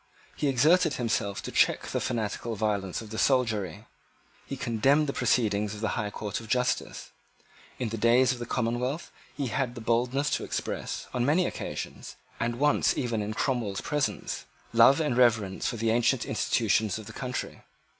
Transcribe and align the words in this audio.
He 0.35 0.47
exerted 0.47 0.95
himself 0.95 1.43
to 1.43 1.51
check 1.51 1.83
the 1.85 1.99
fanatical 1.99 2.55
violence 2.55 3.03
of 3.03 3.11
the 3.11 3.19
soldiery. 3.19 3.85
He 4.47 4.57
condemned 4.57 5.05
the 5.05 5.13
proceedings 5.13 5.75
of 5.75 5.81
the 5.81 5.89
High 5.93 6.09
Court 6.09 6.39
of 6.39 6.47
Justice. 6.47 7.11
In 7.77 7.89
the 7.89 7.99
days 7.99 8.31
of 8.31 8.39
the 8.39 8.47
Commonwealth 8.47 9.11
he 9.37 9.49
had 9.49 9.75
the 9.75 9.79
boldness 9.79 10.31
to 10.31 10.43
express, 10.43 11.05
on 11.13 11.23
many 11.23 11.45
occasions, 11.45 12.15
and 12.39 12.57
once 12.57 12.97
even 12.97 13.21
in 13.21 13.35
Cromwell's 13.35 13.81
presence, 13.81 14.45
love 14.73 14.99
and 14.99 15.15
reverence 15.15 15.67
for 15.67 15.77
the 15.77 15.91
ancient 15.91 16.25
institutions 16.25 16.97
of 16.97 17.05
the 17.05 17.13
country. 17.13 17.61